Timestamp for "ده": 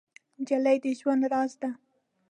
1.61-1.69